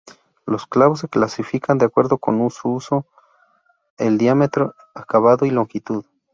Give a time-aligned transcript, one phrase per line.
[0.47, 3.05] Los clavos se clasifican de acuerdo con su uso,
[3.99, 6.05] el diámetro, acabado y longitud.